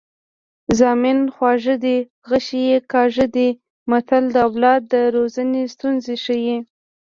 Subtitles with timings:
[0.79, 1.97] زامن خواږه دي
[2.29, 3.49] غشي یې کاږه دي
[3.89, 6.57] متل د اولاد د روزنې ستونزې ښيي